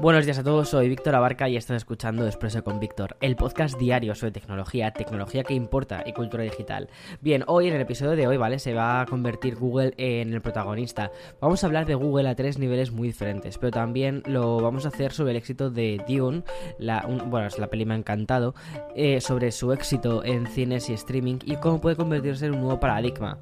Buenos 0.00 0.24
días 0.24 0.38
a 0.38 0.42
todos, 0.42 0.70
soy 0.70 0.88
Víctor 0.88 1.14
Abarca 1.14 1.46
y 1.50 1.58
estás 1.58 1.76
escuchando 1.76 2.24
Expreso 2.24 2.64
con 2.64 2.80
Víctor, 2.80 3.18
el 3.20 3.36
podcast 3.36 3.78
diario 3.78 4.14
sobre 4.14 4.32
tecnología, 4.32 4.92
tecnología 4.92 5.44
que 5.44 5.52
importa 5.52 6.02
y 6.06 6.14
cultura 6.14 6.42
digital. 6.42 6.88
Bien, 7.20 7.44
hoy 7.46 7.68
en 7.68 7.74
el 7.74 7.82
episodio 7.82 8.12
de 8.12 8.26
hoy, 8.26 8.38
¿vale? 8.38 8.58
Se 8.58 8.72
va 8.72 9.02
a 9.02 9.06
convertir 9.06 9.56
Google 9.56 9.92
en 9.98 10.32
el 10.32 10.40
protagonista. 10.40 11.12
Vamos 11.38 11.62
a 11.62 11.66
hablar 11.66 11.84
de 11.84 11.96
Google 11.96 12.30
a 12.30 12.34
tres 12.34 12.58
niveles 12.58 12.92
muy 12.92 13.08
diferentes, 13.08 13.58
pero 13.58 13.72
también 13.72 14.22
lo 14.24 14.62
vamos 14.62 14.86
a 14.86 14.88
hacer 14.88 15.12
sobre 15.12 15.32
el 15.32 15.36
éxito 15.36 15.68
de 15.68 16.02
Dune, 16.08 16.44
la, 16.78 17.06
bueno, 17.26 17.48
es 17.48 17.58
la 17.58 17.66
peli 17.66 17.84
me 17.84 17.92
ha 17.92 17.98
encantado, 17.98 18.54
eh, 18.96 19.20
sobre 19.20 19.52
su 19.52 19.70
éxito 19.70 20.24
en 20.24 20.46
cines 20.46 20.88
y 20.88 20.94
streaming 20.94 21.40
y 21.44 21.56
cómo 21.56 21.78
puede 21.78 21.96
convertirse 21.96 22.46
en 22.46 22.54
un 22.54 22.62
nuevo 22.62 22.80
paradigma. 22.80 23.38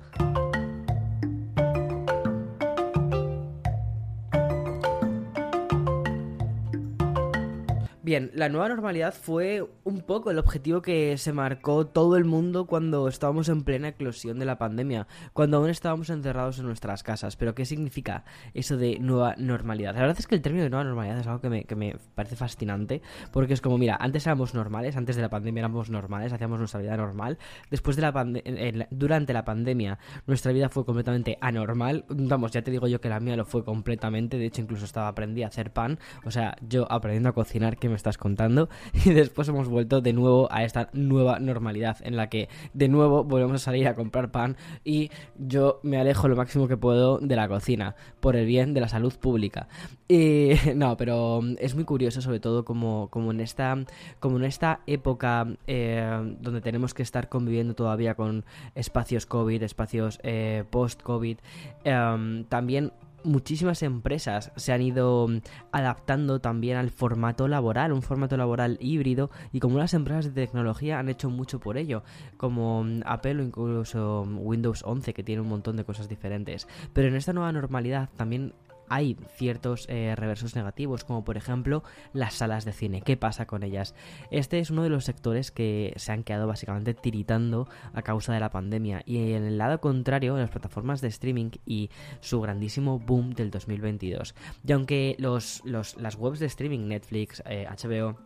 Bien, 8.09 8.31
la 8.33 8.49
nueva 8.49 8.71
normalidad 8.71 9.13
fue 9.13 9.69
un 9.85 10.01
poco 10.01 10.31
el 10.31 10.39
objetivo 10.39 10.81
que 10.81 11.19
se 11.19 11.35
marcó 11.35 11.87
todo 11.87 12.17
el 12.17 12.25
mundo 12.25 12.65
cuando 12.67 13.07
estábamos 13.07 13.51
en 13.51 13.65
plena 13.65 13.89
eclosión 13.89 14.39
de 14.39 14.47
la 14.47 14.57
pandemia, 14.57 15.07
cuando 15.35 15.59
aún 15.59 15.69
estábamos 15.69 16.09
encerrados 16.09 16.59
en 16.59 16.65
nuestras 16.65 17.03
casas. 17.03 17.37
Pero 17.37 17.55
¿qué 17.55 17.67
significa 17.67 18.25
eso 18.55 18.79
de 18.79 18.99
nueva 18.99 19.35
normalidad? 19.37 19.93
La 19.93 20.01
verdad 20.01 20.17
es 20.19 20.27
que 20.27 20.37
el 20.37 20.41
término 20.41 20.65
de 20.65 20.71
nueva 20.71 20.85
normalidad 20.85 21.19
es 21.19 21.27
algo 21.27 21.43
que 21.43 21.51
me, 21.51 21.65
que 21.65 21.77
me 21.77 21.97
parece 22.15 22.35
fascinante, 22.35 23.03
porque 23.31 23.53
es 23.53 23.61
como, 23.61 23.77
mira, 23.77 23.99
antes 24.01 24.25
éramos 24.25 24.55
normales, 24.55 24.97
antes 24.97 25.15
de 25.15 25.21
la 25.21 25.29
pandemia 25.29 25.61
éramos 25.61 25.91
normales, 25.91 26.33
hacíamos 26.33 26.61
nuestra 26.61 26.81
vida 26.81 26.97
normal, 26.97 27.37
después 27.71 27.95
de 27.95 28.01
la 28.01 28.87
durante 28.91 29.35
la 29.35 29.45
pandemia 29.45 29.99
nuestra 30.27 30.53
vida 30.53 30.71
fue 30.71 30.87
completamente 30.87 31.37
anormal, 31.43 32.07
vamos, 32.09 32.53
ya 32.53 32.63
te 32.63 32.71
digo 32.71 32.89
yo 32.89 33.03
que 33.03 33.11
la 33.11 33.21
mía 33.21 33.37
lo 33.37 33.45
fue 33.45 33.67
completamente, 33.67 34.39
de 34.39 34.47
hecho 34.47 34.63
incluso 34.63 34.87
estaba 34.87 35.09
aprendí 35.09 35.43
a 35.43 35.49
hacer 35.49 35.75
pan, 35.75 35.99
o 36.25 36.31
sea, 36.31 36.57
yo 36.67 36.91
aprendiendo 36.91 37.29
a 37.29 37.33
cocinar 37.33 37.77
que 37.77 37.91
me 37.91 37.98
estás 37.99 38.19
contando. 38.19 38.69
Y 39.05 39.13
después 39.13 39.49
hemos 39.49 39.69
vuelto 39.69 40.01
de 40.01 40.13
nuevo 40.13 40.49
a 40.51 40.65
esta 40.65 40.91
nueva 40.93 41.39
normalidad 41.39 41.99
en 42.03 42.17
la 42.17 42.29
que 42.29 42.49
de 42.75 42.89
nuevo 42.89 43.25
volvemos 43.25 43.57
a 43.57 43.59
salir 43.59 43.87
a 43.87 43.95
comprar 43.95 44.31
pan 44.31 44.57
y 44.85 45.11
yo 45.37 45.81
me 45.83 45.99
alejo 45.99 46.29
lo 46.29 46.37
máximo 46.37 46.69
que 46.69 46.77
puedo 46.77 47.19
de 47.19 47.37
la 47.37 47.49
cocina 47.49 47.95
por 48.21 48.37
el 48.37 48.47
bien 48.47 48.75
de 48.75 48.81
la 48.81 48.89
salud 48.89 49.15
pública. 49.15 49.69
Y 50.09 50.51
no, 50.75 50.97
pero 50.97 51.41
es 51.59 51.75
muy 51.75 51.85
curioso 51.85 52.21
sobre 52.21 52.41
todo 52.41 52.65
como, 52.65 53.09
como, 53.11 53.31
en, 53.31 53.41
esta, 53.41 53.77
como 54.21 54.37
en 54.39 54.45
esta 54.45 54.81
época 54.87 55.47
eh, 55.67 56.37
donde 56.41 56.61
tenemos 56.61 56.95
que 56.95 57.03
estar 57.03 57.29
conviviendo 57.29 57.75
todavía 57.75 58.15
con 58.15 58.45
espacios 58.75 59.27
COVID, 59.27 59.63
espacios 59.63 60.19
eh, 60.23 60.65
post-COVID, 60.71 61.39
eh, 61.85 62.45
también 62.49 62.93
muchísimas 63.25 63.83
empresas 63.83 64.53
se 64.57 64.73
han 64.73 64.83
ido 64.83 65.29
mm, 65.29 65.41
adaptando 65.73 66.41
también 66.41 66.77
al 66.77 66.91
formato 66.91 67.49
laboral, 67.49 67.93
un 67.93 68.03
formato 68.03 68.37
laboral 68.37 68.79
híbrido, 68.81 69.31
y 69.53 69.61
como 69.61 69.79
las 69.79 69.95
empresas 69.95 70.27
de 70.27 70.47
tecnología 70.47 70.99
han 70.99 71.09
hecho 71.09 71.31
mucho 71.31 71.61
por 71.61 71.79
ello, 71.79 72.03
como 72.37 72.85
mm, 72.85 73.03
Apple 73.05 73.41
o 73.41 73.43
incluso 73.43 74.25
mm, 74.27 74.39
Windows 74.39 74.83
11, 74.85 75.15
que 75.15 75.23
tiene 75.23 75.43
un 75.43 75.49
montón 75.49 75.77
de 75.77 75.85
cosas 75.85 76.09
diferentes. 76.09 76.69
Pero 76.93 77.09
en 77.09 77.17
esta 77.17 77.33
nueva 77.33 77.53
normalidad 77.53 78.09
también 78.17 78.55
hay 78.89 79.17
ciertos 79.37 79.87
eh, 79.89 80.15
reversos 80.17 80.55
negativos, 80.57 81.05
como 81.05 81.25
por 81.25 81.37
ejemplo 81.37 81.83
las 82.13 82.35
salas 82.35 82.65
de 82.65 82.73
cine. 82.73 83.03
¿Qué 83.03 83.17
pasa 83.17 83.47
con 83.47 83.63
ellas? 83.63 83.95
Este 84.31 84.59
es 84.59 84.71
uno 84.71 84.83
de 84.83 84.91
los 84.91 85.05
sectores 85.05 85.51
que 85.51 85.93
se 85.97 86.13
han 86.13 86.25
quedado 86.25 86.47
básicamente 86.47 86.95
tiritando 86.95 87.69
a 87.93 88.03
causa 88.03 88.33
de 88.33 88.41
la 88.41 88.51
pandemia. 88.51 89.03
Y 89.07 89.33
en 89.33 89.45
el 89.45 89.59
lado 89.59 89.81
contrario, 89.81 90.37
las 90.37 90.51
plataformas 90.51 91.01
de 91.01 91.09
streaming 91.09 91.51
y 91.67 91.91
su 92.21 92.41
grandísimo 92.41 92.99
boom 92.99 93.35
del 93.35 93.51
2022. 93.51 94.35
Y 94.67 94.73
aunque 94.73 95.17
los, 95.19 95.63
las 95.65 96.17
webs 96.17 96.39
de 96.39 96.47
streaming, 96.47 96.89
Netflix, 96.89 97.43
HBO, 97.45 98.17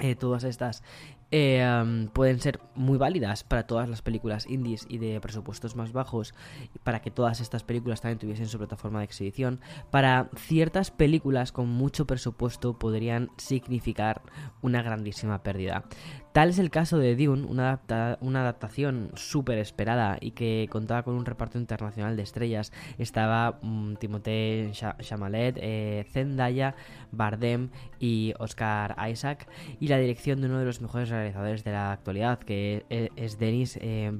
eh, 0.00 0.14
todas 0.14 0.44
estas 0.44 0.82
eh, 1.30 2.08
pueden 2.12 2.40
ser 2.40 2.60
muy 2.74 2.98
válidas 2.98 3.44
para 3.44 3.66
todas 3.66 3.88
las 3.88 4.02
películas 4.02 4.46
indies 4.48 4.86
y 4.88 4.98
de 4.98 5.20
presupuestos 5.20 5.76
más 5.76 5.92
bajos, 5.92 6.34
para 6.82 7.00
que 7.00 7.10
todas 7.10 7.40
estas 7.40 7.62
películas 7.62 8.00
también 8.00 8.18
tuviesen 8.18 8.48
su 8.48 8.58
plataforma 8.58 9.00
de 9.00 9.04
exhibición. 9.04 9.60
Para 9.90 10.30
ciertas 10.36 10.90
películas 10.90 11.52
con 11.52 11.68
mucho 11.68 12.06
presupuesto 12.06 12.78
podrían 12.78 13.30
significar 13.36 14.22
una 14.60 14.82
grandísima 14.82 15.42
pérdida. 15.42 15.84
Tal 16.32 16.50
es 16.50 16.60
el 16.60 16.70
caso 16.70 16.98
de 16.98 17.16
Dune, 17.16 17.44
una, 17.44 17.80
adaptación 17.80 19.10
súper 19.14 19.58
esperada 19.58 20.16
y 20.20 20.30
que 20.30 20.68
contaba 20.70 21.02
con 21.02 21.14
un 21.14 21.26
reparto 21.26 21.58
internacional 21.58 22.16
de 22.16 22.22
estrellas. 22.22 22.72
Estaba 22.98 23.58
um, 23.62 23.96
Timothée 23.96 24.70
Chamalet, 24.72 25.58
eh, 25.60 26.06
Zendaya, 26.12 26.76
Bardem 27.10 27.70
y 27.98 28.32
Oscar 28.38 28.96
Isaac 29.10 29.48
y 29.80 29.88
la 29.88 29.98
dirección 29.98 30.40
de 30.40 30.46
uno 30.46 30.60
de 30.60 30.66
los 30.66 30.80
mejores 30.80 31.10
realizadores 31.20 31.64
de 31.64 31.72
la 31.72 31.92
actualidad, 31.92 32.38
que 32.38 32.84
es 33.16 33.38
Denis 33.38 33.78
eh, 33.80 34.10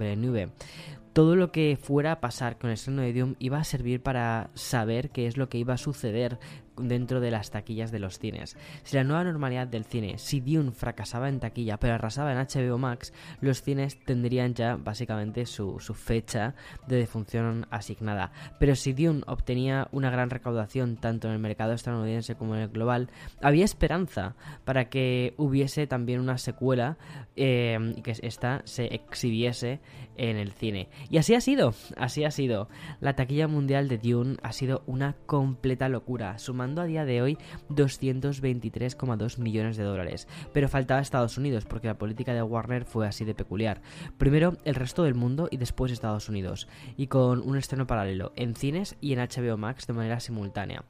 todo 1.12 1.34
lo 1.34 1.50
que 1.50 1.76
fuera 1.80 2.12
a 2.12 2.20
pasar 2.20 2.56
con 2.56 2.70
el 2.70 2.74
estreno 2.74 3.02
de 3.02 3.12
Dune 3.12 3.34
iba 3.38 3.58
a 3.58 3.64
servir 3.64 4.02
para 4.02 4.50
saber 4.54 5.10
qué 5.10 5.26
es 5.26 5.36
lo 5.36 5.48
que 5.48 5.58
iba 5.58 5.74
a 5.74 5.78
suceder 5.78 6.38
dentro 6.80 7.20
de 7.20 7.30
las 7.30 7.50
taquillas 7.50 7.90
de 7.90 7.98
los 7.98 8.18
cines. 8.18 8.56
Si 8.82 8.96
la 8.96 9.04
nueva 9.04 9.24
normalidad 9.24 9.66
del 9.66 9.84
cine, 9.84 10.18
si 10.18 10.40
Dune 10.40 10.72
fracasaba 10.72 11.28
en 11.28 11.40
taquilla 11.40 11.78
pero 11.78 11.94
arrasaba 11.94 12.32
en 12.32 12.38
HBO 12.38 12.78
Max, 12.78 13.12
los 13.40 13.62
cines 13.62 13.98
tendrían 14.04 14.54
ya 14.54 14.76
básicamente 14.76 15.46
su, 15.46 15.78
fecha 15.94 16.54
de 16.86 16.96
defunción 16.96 17.66
asignada. 17.70 18.32
Pero 18.58 18.74
si 18.74 18.92
Dune 18.92 19.22
obtenía 19.26 19.88
una 19.92 20.10
gran 20.10 20.30
recaudación 20.30 20.96
tanto 20.96 21.28
en 21.28 21.34
el 21.34 21.40
mercado 21.40 21.72
estadounidense 21.72 22.34
como 22.34 22.54
en 22.54 22.62
el 22.62 22.68
global, 22.68 23.10
había 23.42 23.64
esperanza 23.64 24.36
para 24.64 24.88
que 24.88 25.34
hubiese 25.36 25.86
también 25.86 26.20
una 26.20 26.38
secuela 26.38 26.96
eh, 27.36 27.94
y 27.96 28.02
que 28.02 28.14
esta 28.22 28.62
se 28.64 28.86
exhibiese 28.86 29.80
en 30.16 30.36
el 30.36 30.52
cine. 30.52 30.88
Y 31.08 31.16
así 31.16 31.34
ha 31.34 31.40
sido, 31.40 31.74
así 31.96 32.24
ha 32.24 32.30
sido. 32.30 32.68
La 33.00 33.16
taquilla 33.16 33.48
mundial 33.48 33.88
de 33.88 33.98
Dune 33.98 34.36
ha 34.42 34.52
sido 34.52 34.82
una 34.86 35.16
completa 35.26 35.88
locura, 35.88 36.38
sumando 36.38 36.69
a 36.78 36.84
día 36.84 37.04
de 37.04 37.22
hoy 37.22 37.38
223,2 37.70 39.38
millones 39.38 39.76
de 39.76 39.84
dólares. 39.84 40.28
Pero 40.52 40.68
faltaba 40.68 41.00
Estados 41.00 41.38
Unidos 41.38 41.64
porque 41.64 41.88
la 41.88 41.98
política 41.98 42.34
de 42.34 42.42
Warner 42.42 42.84
fue 42.84 43.06
así 43.06 43.24
de 43.24 43.34
peculiar. 43.34 43.80
Primero 44.18 44.56
el 44.64 44.74
resto 44.74 45.02
del 45.02 45.14
mundo 45.14 45.48
y 45.50 45.56
después 45.56 45.92
Estados 45.92 46.28
Unidos. 46.28 46.68
Y 46.96 47.06
con 47.08 47.40
un 47.40 47.56
estreno 47.56 47.86
paralelo 47.86 48.32
en 48.36 48.54
cines 48.54 48.96
y 49.00 49.12
en 49.12 49.20
HBO 49.20 49.56
Max 49.56 49.86
de 49.86 49.94
manera 49.94 50.20
simultánea 50.20 50.84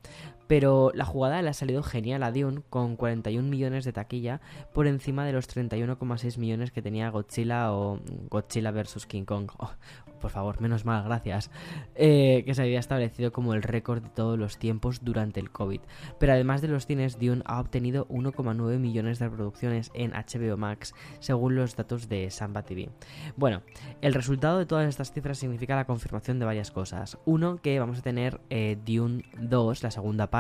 pero 0.51 0.91
la 0.97 1.05
jugada 1.05 1.41
le 1.43 1.49
ha 1.49 1.53
salido 1.53 1.85
genial 1.85 2.25
a 2.25 2.33
Dune 2.33 2.63
con 2.71 2.97
41 2.97 3.49
millones 3.49 3.85
de 3.85 3.93
taquilla 3.93 4.41
por 4.75 4.89
encima 4.89 5.25
de 5.25 5.33
los 5.33 5.49
31,6 5.49 6.39
millones 6.39 6.73
que 6.73 6.83
tenía 6.83 7.09
Godzilla 7.09 7.73
o 7.73 8.01
Godzilla 8.29 8.73
vs. 8.73 9.07
King 9.07 9.25
Kong. 9.25 9.49
Oh, 9.61 9.71
por 10.21 10.31
favor, 10.31 10.61
menos 10.61 10.85
mal, 10.85 11.03
gracias. 11.05 11.51
Eh, 11.95 12.43
que 12.45 12.55
se 12.55 12.63
había 12.63 12.79
establecido 12.79 13.33
como 13.33 13.55
el 13.55 13.63
récord 13.63 14.03
de 14.03 14.11
todos 14.11 14.39
los 14.39 14.59
tiempos 14.59 15.03
durante 15.03 15.41
el 15.41 15.51
COVID. 15.51 15.81
Pero 16.19 16.33
además 16.33 16.61
de 16.61 16.69
los 16.69 16.85
cines, 16.85 17.19
Dune 17.19 17.43
ha 17.47 17.59
obtenido 17.59 18.07
1,9 18.09 18.79
millones 18.79 19.19
de 19.19 19.29
reproducciones 19.29 19.91
en 19.95 20.11
HBO 20.11 20.59
Max, 20.59 20.95
según 21.21 21.55
los 21.55 21.75
datos 21.75 22.09
de 22.09 22.31
Samba 22.31 22.65
TV. 22.65 22.91
Bueno, 23.37 23.63
el 24.03 24.13
resultado 24.13 24.59
de 24.59 24.67
todas 24.67 24.89
estas 24.89 25.13
cifras 25.13 25.39
significa 25.39 25.77
la 25.77 25.87
confirmación 25.87 26.39
de 26.39 26.45
varias 26.45 26.71
cosas. 26.71 27.17
Uno, 27.25 27.61
que 27.63 27.79
vamos 27.79 28.01
a 28.01 28.03
tener 28.03 28.43
eh, 28.51 28.77
Dune 28.85 29.25
2, 29.39 29.83
la 29.83 29.91
segunda 29.91 30.31
parte 30.31 30.40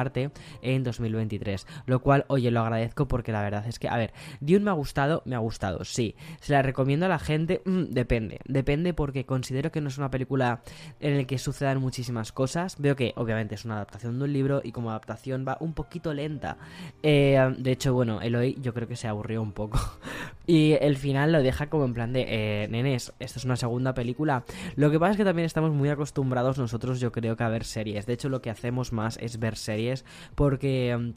en 0.62 0.82
2023. 0.82 1.66
Lo 1.86 2.00
cual, 2.00 2.24
oye, 2.28 2.50
lo 2.50 2.60
agradezco 2.60 3.08
porque 3.08 3.32
la 3.32 3.42
verdad 3.42 3.66
es 3.66 3.78
que, 3.78 3.88
a 3.88 3.96
ver, 3.96 4.12
Dune 4.40 4.60
me 4.60 4.70
ha 4.70 4.74
gustado, 4.74 5.22
me 5.24 5.36
ha 5.36 5.38
gustado, 5.38 5.84
sí. 5.84 6.14
Se 6.40 6.52
la 6.52 6.62
recomiendo 6.62 7.06
a 7.06 7.08
la 7.08 7.18
gente, 7.18 7.62
mm, 7.64 7.84
depende. 7.90 8.40
Depende 8.46 8.94
porque 8.94 9.26
considero 9.26 9.70
que 9.70 9.80
no 9.80 9.88
es 9.88 9.98
una 9.98 10.10
película 10.10 10.62
en 11.00 11.18
la 11.18 11.24
que 11.24 11.38
sucedan 11.38 11.80
muchísimas 11.80 12.32
cosas. 12.32 12.76
Veo 12.78 12.96
que, 12.96 13.12
obviamente, 13.16 13.54
es 13.54 13.64
una 13.64 13.76
adaptación 13.76 14.18
de 14.18 14.24
un 14.24 14.32
libro 14.32 14.60
y 14.64 14.72
como 14.72 14.90
adaptación 14.90 15.44
va 15.46 15.56
un 15.60 15.74
poquito 15.74 16.14
lenta. 16.14 16.56
Eh, 17.02 17.54
de 17.58 17.72
hecho, 17.72 17.92
bueno, 17.92 18.20
Eloy 18.20 18.56
yo 18.60 18.74
creo 18.74 18.88
que 18.88 18.96
se 18.96 19.08
aburrió 19.08 19.42
un 19.42 19.52
poco. 19.52 19.78
y 20.46 20.72
el 20.80 20.96
final 20.96 21.32
lo 21.32 21.42
deja 21.42 21.68
como 21.68 21.84
en 21.84 21.94
plan 21.94 22.12
de, 22.12 22.26
eh, 22.28 22.68
nenes, 22.68 23.12
esta 23.18 23.38
es 23.38 23.44
una 23.44 23.56
segunda 23.56 23.94
película. 23.94 24.44
Lo 24.76 24.90
que 24.90 24.98
pasa 24.98 25.12
es 25.12 25.16
que 25.16 25.24
también 25.24 25.46
estamos 25.46 25.72
muy 25.72 25.88
acostumbrados 25.88 26.58
nosotros, 26.58 27.00
yo 27.00 27.12
creo 27.12 27.36
que 27.36 27.44
a 27.44 27.48
ver 27.48 27.64
series. 27.64 28.06
De 28.06 28.12
hecho, 28.12 28.28
lo 28.28 28.42
que 28.42 28.50
hacemos 28.50 28.92
más 28.92 29.16
es 29.18 29.38
ver 29.38 29.56
series 29.56 29.89
porque 30.34 30.96
mm, 30.98 31.10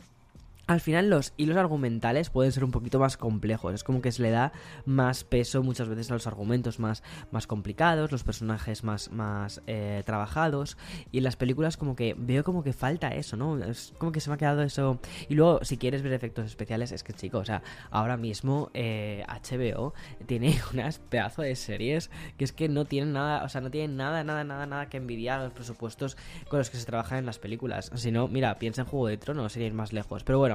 al 0.67 0.79
final 0.79 1.09
los 1.09 1.33
hilos 1.37 1.57
argumentales 1.57 2.29
pueden 2.29 2.51
ser 2.51 2.63
un 2.63 2.71
poquito 2.71 2.99
más 2.99 3.17
complejos, 3.17 3.73
es 3.73 3.83
como 3.83 4.01
que 4.01 4.11
se 4.11 4.21
le 4.21 4.31
da 4.31 4.53
más 4.85 5.23
peso 5.23 5.61
muchas 5.61 5.89
veces 5.89 6.09
a 6.09 6.13
los 6.13 6.27
argumentos 6.27 6.79
más, 6.79 7.03
más 7.31 7.47
complicados, 7.47 8.11
los 8.11 8.23
personajes 8.23 8.83
más, 8.83 9.11
más 9.11 9.61
eh, 9.67 10.03
trabajados. 10.05 10.77
Y 11.11 11.17
en 11.17 11.25
las 11.25 11.35
películas 11.35 11.77
como 11.77 11.95
que 11.95 12.15
veo 12.17 12.43
como 12.43 12.63
que 12.63 12.73
falta 12.73 13.09
eso, 13.09 13.35
¿no? 13.35 13.57
Es 13.63 13.93
como 13.97 14.11
que 14.11 14.19
se 14.19 14.29
me 14.29 14.35
ha 14.35 14.37
quedado 14.37 14.61
eso. 14.61 14.99
Y 15.27 15.35
luego 15.35 15.63
si 15.63 15.77
quieres 15.77 16.01
ver 16.01 16.13
efectos 16.13 16.45
especiales 16.45 16.91
es 16.91 17.03
que 17.03 17.13
chicos, 17.13 17.41
o 17.41 17.45
sea, 17.45 17.63
ahora 17.91 18.17
mismo 18.17 18.69
eh, 18.73 19.25
HBO 19.27 19.93
tiene 20.25 20.59
unas 20.73 20.99
pedazo 20.99 21.41
de 21.41 21.55
series 21.55 22.09
que 22.37 22.45
es 22.45 22.53
que 22.53 22.69
no 22.69 22.85
tienen 22.85 23.13
nada, 23.13 23.43
o 23.43 23.49
sea, 23.49 23.61
no 23.61 23.69
tienen 23.69 23.97
nada, 23.97 24.23
nada, 24.23 24.43
nada, 24.43 24.65
nada 24.65 24.87
que 24.87 24.97
envidiar 24.97 25.39
a 25.39 25.43
los 25.43 25.53
presupuestos 25.53 26.17
con 26.47 26.59
los 26.59 26.69
que 26.69 26.77
se 26.77 26.85
trabajan 26.85 27.19
en 27.19 27.25
las 27.25 27.39
películas, 27.39 27.91
si 27.95 28.11
no, 28.11 28.27
mira, 28.27 28.57
piensa 28.59 28.81
en 28.81 28.87
Juego 28.87 29.07
de 29.07 29.17
Tronos, 29.17 29.53
sería 29.53 29.67
ir 29.67 29.73
más 29.73 29.93
lejos, 29.93 30.23
pero 30.23 30.39
bueno, 30.39 30.52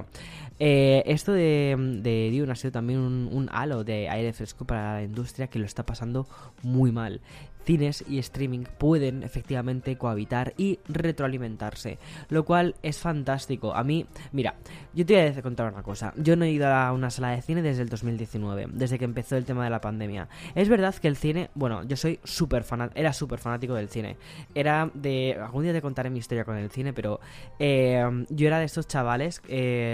eh, 0.59 1.03
esto 1.07 1.33
de, 1.33 1.77
de, 2.03 2.37
Dune 2.37 2.53
ha 2.53 2.57
sido 2.57 2.73
también 2.73 2.99
un, 2.99 3.49
halo 3.53 3.85
de 3.85 4.09
aire 4.09 4.33
fresco 4.33 4.65
para 4.65 4.95
la 4.95 5.03
industria 5.03 5.47
que 5.47 5.59
lo 5.59 5.67
está 5.67 5.87
pasando 5.87 6.27
muy 6.63 6.91
mal 6.91 7.21
cines 7.69 8.03
y 8.09 8.19
streaming 8.19 8.65
pueden 8.79 9.23
efectivamente 9.23 9.99
cohabitar 9.99 10.55
y 10.57 10.79
retroalimentarse, 10.89 11.99
lo 12.31 12.47
cual 12.47 12.75
es 12.83 12.99
fantástico. 12.99 13.75
A 13.75 13.85
mí, 13.85 14.07
mira, 14.33 14.55
yo 14.95 15.05
te 15.05 15.13
voy 15.15 15.39
a 15.39 15.43
contar 15.43 15.71
una 15.71 15.83
cosa. 15.83 16.15
Yo 16.17 16.35
no 16.35 16.47
he 16.47 16.51
ido 16.51 16.67
a 16.67 16.91
una 16.95 17.11
sala 17.11 17.33
de 17.33 17.43
cine 17.43 17.61
desde 17.61 17.83
el 17.83 17.91
2019, 17.91 18.69
desde 18.73 18.99
que 18.99 19.05
empezó 19.05 19.37
el 19.37 19.45
tema 19.45 19.65
de 19.65 19.71
la 19.71 19.83
pandemia. 19.83 20.29
Es 20.55 20.71
verdad 20.71 20.95
que 20.95 21.09
el 21.09 21.17
cine, 21.19 21.51
bueno, 21.55 21.83
yo 21.83 21.97
soy 21.99 22.19
súper 22.25 22.65
fanático, 22.65 22.99
era 22.99 23.13
súper 23.13 23.39
fanático 23.39 23.75
del 23.75 23.91
cine. 23.91 24.17
Era 24.55 24.91
de, 24.95 25.37
algún 25.39 25.65
día 25.65 25.75
te 25.75 25.83
contaré 25.83 26.09
mi 26.09 26.21
historia 26.21 26.47
con 26.47 26.57
el 26.57 26.71
cine, 26.71 26.95
pero 26.95 27.21
eh, 27.59 28.03
yo 28.31 28.47
era 28.47 28.61
de 28.61 28.65
estos 28.65 28.89
chavales 28.89 29.43
eh, 29.47 29.88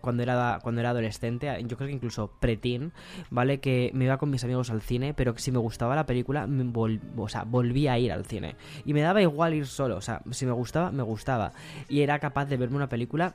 cuando 0.00 0.22
era 0.22 0.58
cuando 0.62 0.80
era 0.80 0.90
adolescente, 0.90 1.48
yo 1.66 1.76
creo 1.76 1.88
que 1.88 1.94
incluso 1.94 2.30
preteen, 2.40 2.92
¿vale? 3.30 3.60
Que 3.60 3.90
me 3.94 4.04
iba 4.04 4.18
con 4.18 4.30
mis 4.30 4.44
amigos 4.44 4.70
al 4.70 4.82
cine, 4.82 5.14
pero 5.14 5.34
que 5.34 5.40
si 5.40 5.52
me 5.52 5.58
gustaba 5.58 5.94
la 5.94 6.06
película 6.06 6.46
me 6.46 6.64
volvía 6.64 7.00
o 7.16 7.28
sea, 7.28 7.44
volvía 7.44 7.92
a 7.92 7.98
ir 7.98 8.12
al 8.12 8.24
cine. 8.24 8.56
Y 8.84 8.94
me 8.94 9.00
daba 9.00 9.22
igual 9.22 9.54
ir 9.54 9.66
solo, 9.66 9.96
o 9.96 10.00
sea, 10.00 10.22
si 10.30 10.46
me 10.46 10.52
gustaba, 10.52 10.90
me 10.90 11.02
gustaba. 11.02 11.52
Y 11.88 12.00
era 12.00 12.18
capaz 12.18 12.46
de 12.46 12.56
verme 12.56 12.76
una 12.76 12.88
película 12.88 13.34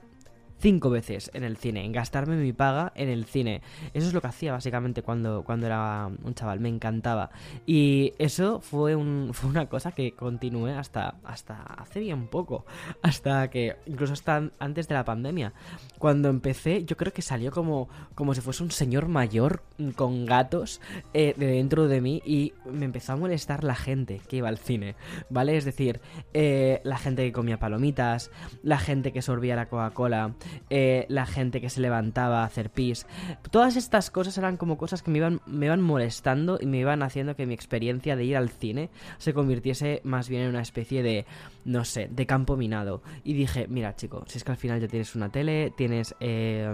cinco 0.60 0.90
veces 0.90 1.32
en 1.34 1.44
el 1.44 1.58
cine, 1.58 1.86
en 1.86 1.92
gastarme 1.92 2.36
mi 2.38 2.54
paga 2.54 2.92
en 2.96 3.10
el 3.10 3.26
cine. 3.26 3.62
Eso 3.94 4.08
es 4.08 4.14
lo 4.14 4.22
que 4.22 4.28
hacía 4.28 4.52
básicamente 4.52 5.02
cuando, 5.02 5.44
cuando 5.44 5.66
era 5.68 6.10
un 6.24 6.34
chaval, 6.34 6.60
me 6.60 6.70
encantaba. 6.70 7.30
Y 7.66 8.14
eso 8.18 8.60
fue, 8.62 8.96
un, 8.96 9.30
fue 9.34 9.50
una 9.50 9.68
cosa 9.68 9.92
que 9.92 10.14
continué 10.14 10.74
hasta, 10.74 11.16
hasta 11.24 11.62
hace 11.62 12.00
bien 12.00 12.28
poco, 12.28 12.66
hasta 13.02 13.50
que 13.50 13.78
incluso 13.86 14.14
hasta 14.14 14.50
antes 14.60 14.88
de 14.88 14.96
la 14.96 15.06
pandemia. 15.06 15.54
Cuando 16.00 16.30
empecé, 16.30 16.86
yo 16.86 16.98
creo 16.98 17.14
que 17.14 17.22
salió 17.22 17.52
como, 17.52 17.90
como 18.16 18.34
si 18.34 18.42
fuese 18.42 18.64
un 18.64 18.72
señor 18.72 19.08
mayor 19.08 19.64
con 19.96 20.26
gatos 20.26 20.82
eh, 21.14 21.34
de 21.38 21.48
dentro 21.48 21.88
de 21.88 22.02
mí 22.02 22.22
y 22.26 22.54
me 22.66 22.86
empezó 22.86 23.14
a 23.14 23.16
molestar 23.16 23.64
la 23.64 23.76
gente 23.76 24.22
que 24.28 24.38
iba 24.38 24.50
al 24.50 24.58
cine, 24.58 24.96
¿vale? 25.30 25.58
Es 25.58 25.66
decir, 25.66 26.02
eh, 26.34 26.82
la 26.84 26.98
gente 26.98 27.24
que 27.24 27.32
comía 27.32 27.60
palomitas, 27.60 28.32
la 28.64 28.78
gente 28.78 29.12
que 29.12 29.22
sorbía 29.22 29.56
la 29.56 29.68
Coca-Cola, 29.68 30.36
eh, 30.70 31.06
la 31.10 31.26
gente 31.26 31.62
que 31.62 31.70
se 31.70 31.82
levantaba 31.82 32.42
a 32.42 32.46
hacer 32.46 32.70
pis. 32.70 33.06
Todas 33.52 33.76
estas 33.76 34.12
cosas 34.12 34.38
eran 34.38 34.58
como 34.58 34.78
cosas 34.78 35.02
que 35.02 35.12
me 35.12 35.18
iban, 35.20 35.42
me 35.46 35.68
iban 35.68 35.82
molestando 35.82 36.58
y 36.60 36.66
me 36.66 36.80
iban 36.80 37.04
haciendo 37.04 37.36
que 37.36 37.46
mi 37.46 37.54
experiencia 37.54 38.16
de 38.16 38.26
ir 38.26 38.38
al 38.38 38.50
cine 38.50 38.90
se 39.18 39.34
convirtiese 39.34 40.02
más 40.04 40.30
bien 40.30 40.44
en 40.44 40.50
una 40.50 40.62
especie 40.62 41.04
de, 41.04 41.26
no 41.64 41.86
sé, 41.86 42.08
de 42.12 42.26
campo 42.26 42.58
minado. 42.58 43.02
Y 43.24 43.34
dije, 43.34 43.68
mira 43.68 43.96
chico, 43.96 44.24
si 44.28 44.38
es 44.38 44.44
que 44.44 44.52
al 44.52 44.58
final 44.58 44.82
ya 44.82 44.88
tienes 44.88 45.16
una 45.16 45.30
tele, 45.30 45.74
tienes... 45.76 46.16
Eh, 46.20 46.74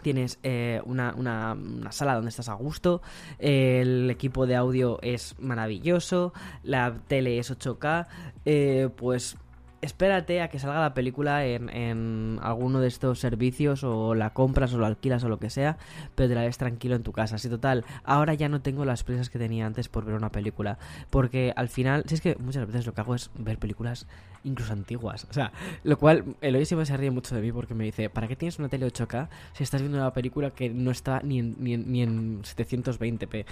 Tienes 0.00 0.38
eh, 0.44 0.80
una, 0.84 1.12
una, 1.16 1.56
sala 1.90 2.14
donde 2.14 2.28
estás 2.28 2.48
a 2.48 2.54
gusto, 2.54 3.02
el 3.40 4.08
equipo 4.08 4.46
de 4.46 4.54
audio 4.54 5.00
es 5.02 5.34
maravilloso, 5.40 6.32
la 6.62 6.94
tele 7.08 7.40
es 7.40 7.50
8K, 7.50 8.92
pues 8.94 9.36
espérate 9.80 10.40
a 10.40 10.48
que 10.48 10.58
salga 10.58 10.80
la 10.80 10.94
película 10.94 11.44
en, 11.46 11.68
en, 11.68 12.38
alguno 12.42 12.80
de 12.80 12.88
estos 12.88 13.20
servicios 13.20 13.84
o 13.84 14.14
la 14.14 14.32
compras 14.32 14.74
o 14.74 14.78
la 14.78 14.86
alquilas 14.86 15.24
o 15.24 15.28
lo 15.28 15.38
que 15.38 15.50
sea, 15.50 15.78
pero 16.14 16.28
te 16.28 16.34
la 16.34 16.42
ves 16.42 16.58
tranquilo 16.58 16.96
en 16.96 17.02
tu 17.02 17.12
casa. 17.12 17.36
Así 17.36 17.48
total, 17.48 17.84
ahora 18.04 18.34
ya 18.34 18.48
no 18.48 18.60
tengo 18.60 18.84
las 18.84 19.04
prisas 19.04 19.30
que 19.30 19.38
tenía 19.38 19.66
antes 19.66 19.88
por 19.88 20.04
ver 20.04 20.14
una 20.14 20.32
película, 20.32 20.78
porque 21.10 21.52
al 21.56 21.68
final, 21.68 22.04
si 22.06 22.14
es 22.14 22.20
que 22.20 22.36
muchas 22.36 22.66
veces 22.66 22.86
lo 22.86 22.94
que 22.94 23.00
hago 23.00 23.14
es 23.14 23.30
ver 23.36 23.58
películas 23.58 24.06
incluso 24.44 24.72
antiguas, 24.72 25.26
o 25.30 25.32
sea, 25.32 25.52
lo 25.84 25.98
cual 25.98 26.36
Eloy 26.40 26.64
siempre 26.64 26.86
se 26.86 26.96
ríe 26.96 27.10
mucho 27.10 27.34
de 27.34 27.40
mí 27.40 27.52
porque 27.52 27.74
me 27.74 27.84
dice, 27.84 28.08
¿para 28.08 28.28
qué 28.28 28.36
tienes 28.36 28.58
una 28.58 28.68
tele 28.68 28.86
8K 28.86 29.28
si 29.52 29.64
estás 29.64 29.80
viendo 29.80 29.98
una 29.98 30.12
película 30.12 30.50
que 30.50 30.70
no 30.70 30.90
está 30.90 31.20
ni 31.22 31.38
en, 31.38 31.56
ni 31.58 31.74
en, 31.74 31.92
ni 31.92 32.02
en 32.02 32.42
720p? 32.42 33.44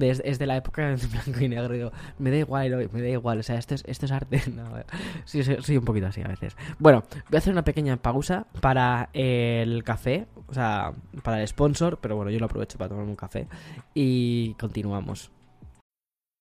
Es, 0.00 0.38
de 0.38 0.46
la 0.46 0.56
época 0.56 0.90
en 0.90 0.98
blanco 1.10 1.40
y 1.40 1.48
negro, 1.48 1.92
me 2.18 2.30
da 2.30 2.36
igual 2.36 2.90
me 2.92 3.02
da 3.02 3.08
igual, 3.08 3.38
o 3.38 3.42
sea, 3.42 3.56
esto 3.56 3.74
es, 3.74 3.84
esto 3.86 4.06
es 4.06 4.12
arte, 4.12 4.42
no, 4.54 4.64
sí, 5.24 5.42
sí, 5.44 5.56
sí, 5.64 5.76
un 5.76 5.84
poquito 5.84 6.06
así 6.06 6.22
a 6.22 6.28
veces. 6.28 6.56
Bueno, 6.78 7.04
voy 7.28 7.36
a 7.36 7.38
hacer 7.38 7.52
una 7.52 7.64
pequeña 7.64 7.96
pausa 7.96 8.46
para 8.60 9.10
el 9.12 9.82
café, 9.84 10.26
o 10.46 10.54
sea, 10.54 10.92
para 11.22 11.40
el 11.40 11.48
sponsor, 11.48 11.98
pero 12.00 12.16
bueno, 12.16 12.30
yo 12.30 12.38
lo 12.38 12.46
aprovecho 12.46 12.78
para 12.78 12.88
tomarme 12.88 13.10
un 13.10 13.16
café 13.16 13.48
y 13.94 14.54
continuamos. 14.54 15.30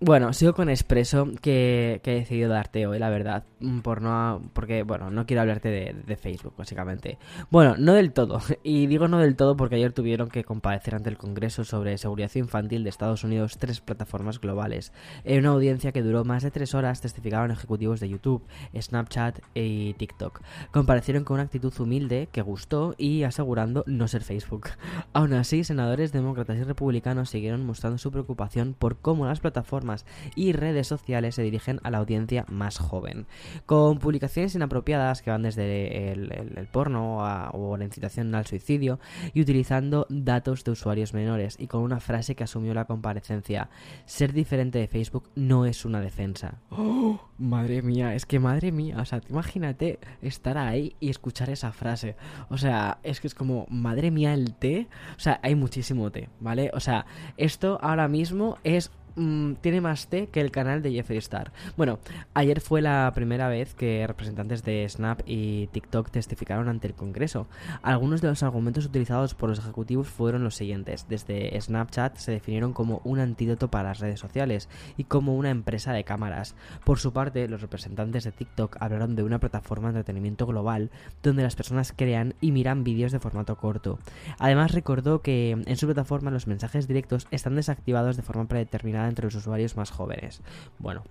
Bueno, 0.00 0.32
sigo 0.32 0.54
con 0.54 0.70
Expreso, 0.70 1.28
que, 1.42 2.00
he 2.04 2.10
decidido 2.10 2.50
darte 2.50 2.86
hoy, 2.86 3.00
la 3.00 3.10
verdad. 3.10 3.42
Mm, 3.58 3.80
por 3.80 4.00
no, 4.00 4.40
porque, 4.52 4.84
bueno, 4.84 5.10
no 5.10 5.26
quiero 5.26 5.40
hablarte 5.40 5.70
de, 5.70 6.16
Facebook, 6.16 6.54
básicamente. 6.56 7.18
Bueno, 7.50 7.74
no 7.76 7.94
del 7.94 8.12
todo. 8.12 8.40
Y 8.62 8.86
digo 8.86 9.08
no 9.08 9.18
del 9.18 9.34
todo 9.34 9.56
porque 9.56 9.76
ayer 9.76 9.92
tuvieron 9.92 10.28
que 10.28 10.44
comparecer 10.44 10.94
ante 10.94 11.10
el 11.10 11.16
Congreso 11.16 11.64
sobre 11.64 11.96
Seguridad 11.98 12.30
Infantil 12.34 12.84
de 12.84 12.90
Estados 12.90 13.24
Unidos 13.24 13.56
tres 13.58 13.80
plataformas 13.80 14.40
globales. 14.40 14.92
En 15.24 15.40
una 15.40 15.50
audiencia 15.50 15.90
que 15.90 16.02
duró 16.02 16.24
más 16.24 16.42
de 16.42 16.50
tres 16.50 16.74
horas, 16.74 17.00
testificaron 17.00 17.50
ejecutivos 17.50 17.98
de 17.98 18.08
YouTube, 18.08 18.44
Snapchat 18.78 19.40
y 19.54 19.94
TikTok. 19.94 20.42
Comparecieron 20.70 21.24
con 21.24 21.34
una 21.34 21.44
actitud 21.44 21.72
humilde 21.80 22.28
que 22.30 22.42
gustó 22.42 22.94
y 22.98 23.24
asegurando 23.24 23.82
no 23.86 24.06
ser 24.06 24.22
Facebook. 24.22 24.68
Aún 25.12 25.32
así, 25.32 25.64
senadores 25.64 26.12
demócratas 26.12 26.58
y 26.58 26.62
republicanos 26.62 27.30
siguieron 27.30 27.66
mostrando 27.66 27.98
su 27.98 28.12
preocupación 28.12 28.74
por 28.78 28.98
cómo 28.98 29.26
las 29.26 29.40
plataformas 29.40 29.87
y 30.34 30.52
redes 30.52 30.86
sociales 30.86 31.34
se 31.34 31.42
dirigen 31.42 31.80
a 31.82 31.90
la 31.90 31.98
audiencia 31.98 32.44
más 32.48 32.78
joven, 32.78 33.26
con 33.66 33.98
publicaciones 33.98 34.54
inapropiadas 34.54 35.22
que 35.22 35.30
van 35.30 35.42
desde 35.42 36.12
el, 36.12 36.68
porno 36.72 37.18
o 37.52 37.76
la 37.76 37.84
incitación 37.84 38.34
al 38.34 38.46
suicidio 38.46 38.98
y 39.32 39.40
utilizando 39.40 40.06
datos 40.08 40.64
de 40.64 40.72
usuarios 40.72 41.14
menores 41.14 41.56
y 41.58 41.66
con 41.66 41.82
una 41.82 42.00
frase 42.00 42.34
que 42.34 42.44
asumió 42.44 42.74
la 42.74 42.84
comparecencia, 42.84 43.70
ser 44.04 44.32
diferente 44.32 44.78
de 44.78 44.88
Facebook 44.88 45.30
no 45.34 45.66
es 45.66 45.84
una 45.84 46.00
defensa. 46.00 46.58
¡Oh! 46.70 47.20
Madre 47.38 47.82
mía, 47.82 48.14
es 48.14 48.26
que 48.26 48.40
madre 48.40 48.72
mía, 48.72 48.96
o 49.00 49.04
sea, 49.04 49.20
imagínate 49.28 50.00
estar 50.22 50.58
ahí 50.58 50.96
y 50.98 51.08
escuchar 51.08 51.50
esa 51.50 51.72
frase. 51.72 52.16
O 52.48 52.58
sea, 52.58 52.98
es 53.02 53.20
que 53.20 53.28
es 53.28 53.34
como, 53.34 53.66
madre 53.70 54.10
mía, 54.10 54.34
el 54.34 54.54
té. 54.54 54.88
O 55.16 55.20
sea, 55.20 55.38
hay 55.42 55.54
muchísimo 55.54 56.10
té, 56.10 56.28
¿vale? 56.40 56.70
O 56.74 56.80
sea, 56.80 57.06
esto 57.36 57.78
ahora 57.80 58.08
mismo 58.08 58.58
es 58.64 58.90
mm, 59.18 59.54
tiene 59.60 59.80
más 59.80 60.08
T 60.08 60.28
que 60.28 60.40
el 60.40 60.50
canal 60.50 60.82
de 60.82 60.92
Jeffree 60.92 61.18
Star. 61.18 61.52
Bueno, 61.76 61.98
ayer 62.34 62.60
fue 62.60 62.80
la 62.80 63.12
primera 63.14 63.48
vez 63.48 63.74
que 63.74 64.06
representantes 64.06 64.62
de 64.64 64.88
Snap 64.88 65.20
y 65.26 65.66
TikTok 65.68 66.10
testificaron 66.10 66.68
ante 66.68 66.86
el 66.86 66.94
Congreso. 66.94 67.46
Algunos 67.82 68.20
de 68.20 68.28
los 68.28 68.42
argumentos 68.42 68.86
utilizados 68.86 69.34
por 69.34 69.50
los 69.50 69.58
ejecutivos 69.58 70.08
fueron 70.08 70.44
los 70.44 70.54
siguientes. 70.54 71.06
Desde 71.08 71.60
Snapchat 71.60 72.16
se 72.16 72.32
definieron 72.32 72.72
como 72.72 73.00
un 73.04 73.18
antídoto 73.18 73.70
para 73.70 73.90
las 73.90 74.00
redes 74.00 74.20
sociales 74.20 74.68
y 74.96 75.04
como 75.04 75.36
una 75.36 75.50
empresa 75.50 75.92
de 75.92 76.04
cámaras. 76.04 76.54
Por 76.84 76.98
su 76.98 77.12
parte, 77.12 77.48
los 77.48 77.60
representantes 77.60 78.24
de 78.24 78.32
TikTok 78.32 78.76
hablaron 78.80 79.16
de 79.16 79.22
una 79.22 79.38
plataforma 79.38 79.88
de 79.88 79.98
entretenimiento 79.98 80.46
global 80.46 80.90
donde 81.22 81.42
las 81.42 81.56
personas 81.56 81.92
crean 81.94 82.34
y 82.40 82.52
miran 82.52 82.84
vídeos 82.84 83.12
de 83.12 83.20
formato 83.20 83.56
corto. 83.56 83.98
Además, 84.38 84.72
recordó 84.72 85.22
que 85.22 85.50
en 85.50 85.76
su 85.76 85.86
plataforma 85.86 86.30
los 86.30 86.46
mensajes 86.46 86.86
directos 86.86 87.26
están 87.30 87.56
desactivados 87.56 88.16
de 88.16 88.22
forma 88.22 88.46
predeterminada 88.46 89.07
entre 89.08 89.26
los 89.26 89.34
usuarios 89.34 89.76
más 89.76 89.90
jóvenes. 89.90 90.40
Bueno, 90.78 91.04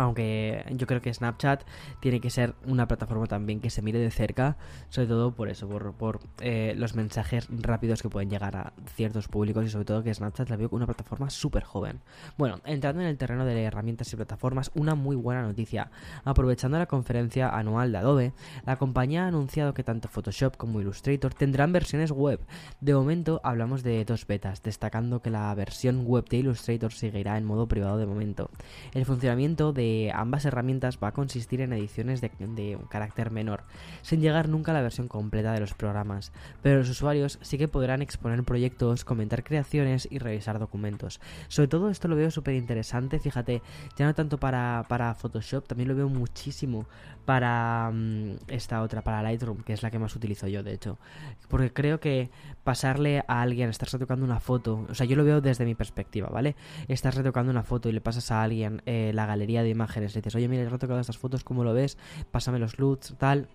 aunque 0.00 0.64
yo 0.70 0.86
creo 0.86 1.00
que 1.00 1.12
Snapchat 1.12 1.64
tiene 2.00 2.20
que 2.20 2.30
ser 2.30 2.54
una 2.66 2.88
plataforma 2.88 3.26
también 3.26 3.60
que 3.60 3.70
se 3.70 3.82
mire 3.82 3.98
de 3.98 4.10
cerca, 4.10 4.56
sobre 4.88 5.08
todo 5.08 5.34
por 5.34 5.48
eso, 5.48 5.68
por, 5.68 6.20
eh, 6.40 6.74
los 6.76 6.94
mensajes 6.94 7.46
rápidos 7.50 8.02
que 8.02 8.08
pueden 8.08 8.30
llegar 8.30 8.56
a 8.56 8.72
ciertos 8.94 9.28
públicos 9.28 9.64
y 9.64 9.68
sobre 9.68 9.84
todo 9.84 10.02
que 10.02 10.12
Snapchat 10.12 10.48
la 10.48 10.56
veo 10.56 10.68
una 10.72 10.86
plataforma 10.86 11.30
súper 11.30 11.64
joven. 11.64 12.00
Bueno, 12.36 12.60
entrando 12.64 13.02
en 13.02 13.08
el 13.08 13.18
terreno 13.18 13.44
de 13.44 13.62
herramientas 13.62 14.12
y 14.12 14.16
plataformas, 14.16 14.70
una 14.74 14.94
muy 14.94 15.16
buena 15.16 15.42
noticia. 15.42 15.90
Aprovechando 16.24 16.78
la 16.78 16.86
conferencia 16.86 17.48
anual 17.48 17.92
de 17.92 17.98
Adobe, 17.98 18.32
la 18.64 18.76
compañía 18.76 19.24
ha 19.24 19.28
anunciado 19.28 19.74
que 19.74 19.84
tanto 19.84 20.08
Photoshop 20.08 20.56
como 20.56 20.80
Illustrator 20.80 21.34
tendrán 21.34 21.72
versiones 21.72 22.10
web. 22.10 22.40
De 22.80 22.94
momento 22.94 23.40
hablamos 23.44 23.82
de 23.82 24.04
dos 24.04 24.26
betas, 24.26 24.62
destacando 24.62 25.22
que 25.22 25.30
la 25.30 25.54
versión 25.54 26.04
web 26.06 26.28
de 26.28 26.38
Illustrator 26.38 26.92
seguirá 26.92 27.36
en 27.36 27.44
modo 27.44 27.68
privado 27.68 27.98
de 27.98 28.06
momento. 28.06 28.50
El 28.92 29.04
funcionamiento 29.04 29.72
de 29.72 29.89
ambas 30.14 30.44
herramientas 30.44 30.98
va 31.02 31.08
a 31.08 31.12
consistir 31.12 31.60
en 31.60 31.72
ediciones 31.72 32.20
de, 32.20 32.30
un 32.76 32.86
carácter 32.86 33.30
menor, 33.30 33.64
sin 34.02 34.20
llegar 34.20 34.48
nunca 34.48 34.72
a 34.72 34.74
la 34.74 34.82
versión 34.82 35.08
completa 35.08 35.52
de 35.52 35.60
los 35.60 35.74
programas, 35.74 36.32
pero 36.62 36.78
los 36.78 36.90
usuarios 36.90 37.38
sí 37.42 37.58
que 37.58 37.68
podrán 37.68 38.02
exponer 38.02 38.42
proyectos, 38.44 39.04
comentar 39.04 39.44
creaciones 39.44 40.08
y 40.10 40.18
revisar 40.18 40.58
documentos. 40.58 41.20
Sobre 41.48 41.68
todo 41.68 41.90
esto 41.90 42.08
lo 42.08 42.16
veo 42.16 42.30
súper 42.30 42.54
interesante, 42.54 43.18
fíjate, 43.18 43.62
ya 43.96 44.06
no 44.06 44.14
tanto 44.14 44.38
para, 44.38 44.84
para 44.88 45.14
Photoshop, 45.14 45.66
también 45.66 45.88
lo 45.88 45.94
veo 45.94 46.08
muchísimo 46.08 46.86
para 47.30 47.92
mm, 47.92 48.38
esta 48.48 48.82
otra, 48.82 49.02
para 49.02 49.22
Lightroom, 49.22 49.62
que 49.62 49.72
es 49.72 49.84
la 49.84 49.92
que 49.92 50.00
más 50.00 50.16
utilizo 50.16 50.48
yo, 50.48 50.64
de 50.64 50.72
hecho. 50.72 50.98
Porque 51.46 51.72
creo 51.72 52.00
que 52.00 52.28
pasarle 52.64 53.22
a 53.28 53.40
alguien, 53.40 53.70
estás 53.70 53.92
retocando 53.92 54.24
una 54.24 54.40
foto, 54.40 54.84
o 54.90 54.94
sea, 54.96 55.06
yo 55.06 55.14
lo 55.14 55.22
veo 55.22 55.40
desde 55.40 55.64
mi 55.64 55.76
perspectiva, 55.76 56.28
¿vale? 56.28 56.56
Estás 56.88 57.14
retocando 57.14 57.52
una 57.52 57.62
foto 57.62 57.88
y 57.88 57.92
le 57.92 58.00
pasas 58.00 58.32
a 58.32 58.42
alguien 58.42 58.82
eh, 58.84 59.12
la 59.14 59.26
galería 59.26 59.62
de 59.62 59.68
imágenes, 59.68 60.12
le 60.12 60.22
dices, 60.22 60.34
oye, 60.34 60.48
mira, 60.48 60.64
he 60.64 60.68
retocado 60.68 60.98
estas 60.98 61.18
fotos, 61.18 61.44
¿cómo 61.44 61.62
lo 61.62 61.72
ves? 61.72 61.98
Pásame 62.32 62.58
los 62.58 62.80
LUTs, 62.80 63.14
tal 63.16 63.46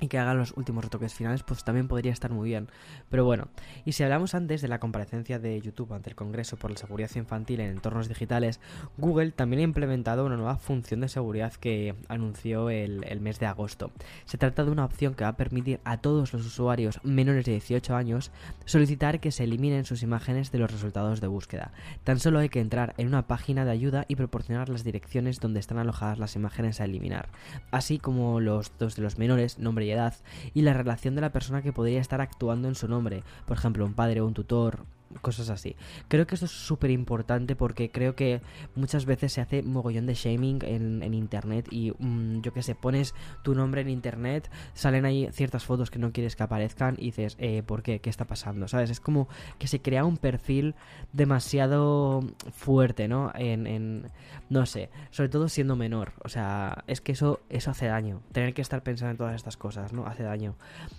y 0.00 0.08
que 0.08 0.18
haga 0.18 0.34
los 0.34 0.56
últimos 0.56 0.84
retoques 0.84 1.14
finales, 1.14 1.42
pues 1.42 1.64
también 1.64 1.88
podría 1.88 2.12
estar 2.12 2.30
muy 2.30 2.48
bien. 2.48 2.68
Pero 3.10 3.24
bueno, 3.24 3.48
y 3.84 3.92
si 3.92 4.02
hablamos 4.02 4.34
antes 4.34 4.62
de 4.62 4.68
la 4.68 4.80
comparecencia 4.80 5.38
de 5.38 5.60
YouTube 5.60 5.92
ante 5.92 6.10
el 6.10 6.16
Congreso 6.16 6.56
por 6.56 6.70
la 6.70 6.76
Seguridad 6.76 7.10
Infantil 7.16 7.60
en 7.60 7.70
entornos 7.70 8.08
digitales, 8.08 8.60
Google 8.96 9.32
también 9.32 9.60
ha 9.60 9.64
implementado 9.64 10.24
una 10.26 10.36
nueva 10.36 10.56
función 10.56 11.00
de 11.00 11.08
seguridad 11.08 11.52
que 11.54 11.94
anunció 12.08 12.70
el, 12.70 13.04
el 13.04 13.20
mes 13.20 13.38
de 13.38 13.46
agosto. 13.46 13.90
Se 14.24 14.38
trata 14.38 14.64
de 14.64 14.70
una 14.70 14.84
opción 14.84 15.14
que 15.14 15.24
va 15.24 15.30
a 15.30 15.36
permitir 15.36 15.80
a 15.84 15.98
todos 15.98 16.32
los 16.32 16.46
usuarios 16.46 17.00
menores 17.02 17.44
de 17.44 17.52
18 17.52 17.94
años 17.94 18.30
solicitar 18.64 19.20
que 19.20 19.32
se 19.32 19.44
eliminen 19.44 19.84
sus 19.84 20.02
imágenes 20.02 20.52
de 20.52 20.58
los 20.58 20.70
resultados 20.70 21.20
de 21.20 21.26
búsqueda. 21.26 21.72
Tan 22.04 22.18
solo 22.18 22.38
hay 22.38 22.48
que 22.48 22.60
entrar 22.60 22.94
en 22.98 23.08
una 23.08 23.26
página 23.26 23.64
de 23.64 23.70
ayuda 23.70 24.04
y 24.08 24.16
proporcionar 24.16 24.68
las 24.68 24.84
direcciones 24.84 25.40
donde 25.40 25.60
están 25.60 25.78
alojadas 25.78 26.18
las 26.18 26.36
imágenes 26.36 26.80
a 26.80 26.84
eliminar, 26.84 27.28
así 27.70 27.98
como 27.98 28.40
los 28.40 28.72
dos 28.78 28.96
de 28.96 29.02
los 29.02 29.18
menores, 29.18 29.58
nombre 29.58 29.86
y 29.86 29.87
y 30.54 30.62
la 30.62 30.74
relación 30.74 31.14
de 31.14 31.20
la 31.20 31.32
persona 31.32 31.62
que 31.62 31.72
podría 31.72 32.00
estar 32.00 32.20
actuando 32.20 32.68
en 32.68 32.74
su 32.74 32.88
nombre, 32.88 33.22
por 33.46 33.56
ejemplo, 33.56 33.84
un 33.84 33.94
padre 33.94 34.20
o 34.20 34.26
un 34.26 34.34
tutor, 34.34 34.80
cosas 35.20 35.50
así. 35.50 35.76
Creo 36.08 36.26
que 36.26 36.34
esto 36.34 36.46
es 36.46 36.52
súper 36.52 36.90
importante 36.90 37.56
porque 37.56 37.90
creo 37.90 38.14
que 38.14 38.40
muchas 38.74 39.04
veces 39.04 39.32
se 39.32 39.40
hace 39.40 39.62
mogollón 39.62 40.06
de 40.06 40.14
shaming 40.14 40.60
en, 40.62 41.14
internet 41.14 41.66
y 41.70 41.92
mm, 41.98 42.42
yo 42.42 42.52
que 42.52 42.62
sé, 42.62 42.74
pones 42.74 43.14
tu 43.42 43.54
nombre 43.54 43.80
en 43.80 43.88
internet, 43.88 44.50
salen 44.74 45.04
ahí 45.04 45.28
ciertas 45.32 45.64
fotos 45.64 45.90
que 45.90 45.98
no 45.98 46.12
quieres 46.12 46.36
que 46.36 46.42
aparezcan 46.42 46.96
y 46.98 47.06
dices, 47.06 47.36
eh, 47.38 47.62
¿por 47.64 47.82
qué? 47.82 48.00
¿Qué 48.00 48.10
está 48.10 48.24
pasando? 48.26 48.68
¿Sabes? 48.68 48.90
Es 48.90 49.00
como 49.00 49.28
que 49.58 49.66
se 49.66 49.80
crea 49.80 50.04
un 50.04 50.16
perfil 50.16 50.74
demasiado 51.12 52.22
fuerte, 52.52 53.08
¿no? 53.08 53.32
En, 53.34 53.66
en 53.66 54.10
no 54.50 54.66
sé, 54.66 54.90
sobre 55.10 55.28
todo 55.28 55.48
siendo 55.48 55.76
menor. 55.76 56.12
O 56.24 56.28
sea, 56.28 56.84
es 56.86 57.00
que 57.00 57.12
eso, 57.12 57.40
eso 57.48 57.70
hace 57.70 57.86
daño. 57.86 58.20
Tener 58.32 58.54
que 58.54 58.62
estar 58.62 58.82
pensando 58.82 59.10
en 59.10 59.16
todas 59.16 59.34
estas 59.34 59.56
cosas, 59.56 59.92
¿no? 59.92 60.06
Hace 60.06 60.22
daño. 60.22 60.54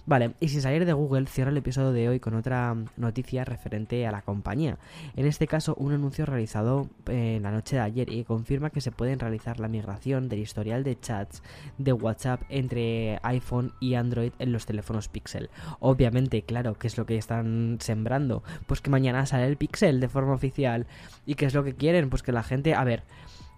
Vale, 0.06 0.34
y 0.40 0.50
sin 0.50 0.62
salir 0.62 0.86
de 0.86 0.94
Google, 0.94 1.28
cierro 1.28 1.52
el 1.52 1.58
episodio 1.58 1.92
de 1.92 2.10
hoy 2.10 2.20
con 2.20 2.36
otra 2.36 2.76
noticia 2.98 3.46
referente 3.46 3.99
a 4.08 4.12
la 4.12 4.22
compañía. 4.22 4.78
En 5.16 5.26
este 5.26 5.48
caso, 5.48 5.76
un 5.76 5.94
anuncio 5.94 6.26
realizado 6.26 6.90
eh, 7.08 7.36
en 7.38 7.44
la 7.44 7.52
noche 7.52 7.78
de 7.78 7.82
ayer 7.82 8.12
y 8.12 8.24
confirma 8.24 8.70
que 8.70 8.82
se 8.82 8.92
pueden 8.92 9.20
realizar 9.20 9.60
la 9.60 9.68
migración 9.68 10.30
del 10.30 10.40
historial 10.40 10.84
de 10.84 11.00
chats 11.00 11.44
de 11.78 11.94
WhatsApp 11.94 12.42
entre 12.50 13.20
iPhone 13.24 13.74
y 13.80 13.96
Android 13.96 14.32
en 14.40 14.52
los 14.52 14.66
teléfonos 14.66 15.08
Pixel. 15.08 15.50
Obviamente, 15.80 16.44
claro, 16.44 16.76
¿qué 16.76 16.88
es 16.88 16.98
lo 16.98 17.06
que 17.06 17.18
están 17.18 17.78
sembrando? 17.80 18.44
Pues 18.68 18.82
que 18.82 18.90
mañana 18.90 19.26
sale 19.26 19.48
el 19.48 19.58
Pixel 19.58 20.00
de 20.00 20.10
forma 20.10 20.34
oficial. 20.34 20.88
¿Y 21.26 21.36
qué 21.36 21.46
es 21.46 21.54
lo 21.54 21.64
que 21.64 21.76
quieren? 21.76 22.10
Pues 22.10 22.24
que 22.24 22.32
la 22.32 22.44
gente, 22.44 22.74
a 22.74 22.84
ver, 22.84 23.04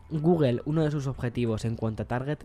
Google, 0.10 0.62
uno 0.66 0.84
de 0.84 0.92
sus 0.92 1.08
objetivos 1.08 1.66
en 1.66 1.76
cuanto 1.76 2.04
a 2.04 2.08
target 2.08 2.40